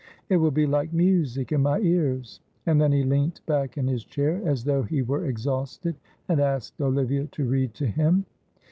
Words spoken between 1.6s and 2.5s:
my ears;"